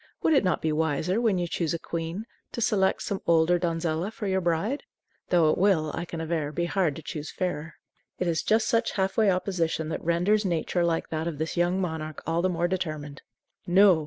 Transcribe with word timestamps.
Would 0.23 0.33
it 0.33 0.43
not 0.43 0.63
be 0.63 0.71
wiser, 0.71 1.21
when 1.21 1.37
you 1.37 1.47
choose 1.47 1.75
a 1.75 1.79
queen, 1.79 2.25
to 2.53 2.59
select 2.59 3.03
some 3.03 3.21
older 3.27 3.59
donzella 3.59 4.09
for 4.11 4.25
your 4.25 4.41
bride? 4.41 4.81
Though 5.29 5.51
it 5.51 5.59
will, 5.59 5.91
I 5.93 6.05
can 6.05 6.19
aver, 6.19 6.51
be 6.51 6.65
hard 6.65 6.95
to 6.95 7.03
choose 7.03 7.29
fairer." 7.29 7.75
It 8.17 8.25
is 8.27 8.41
just 8.41 8.67
such 8.67 8.93
half 8.93 9.15
way 9.15 9.29
opposition 9.29 9.89
that 9.89 10.03
renders 10.03 10.43
nature 10.43 10.83
like 10.83 11.09
that 11.09 11.27
of 11.27 11.37
this 11.37 11.55
young 11.55 11.79
monarch 11.79 12.23
all 12.25 12.41
the 12.41 12.49
more 12.49 12.67
determined. 12.67 13.21
No! 13.67 13.99